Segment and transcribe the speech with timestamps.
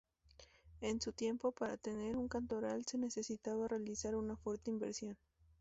[0.79, 5.15] En su tiempo, para tener un cantoral se necesitaba realizar una fuerte inversión.